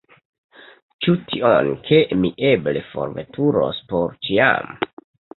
Ĉu 1.05 1.13
tion, 1.33 1.67
ke 1.89 1.99
mi 2.21 2.31
eble 2.51 2.81
forveturos 2.93 3.83
por 3.93 4.17
ĉiam? 4.29 4.73